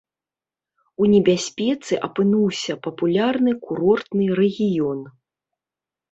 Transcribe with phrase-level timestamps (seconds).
[1.01, 4.99] У небяспецы апынуўся папулярны курортны рэгіён.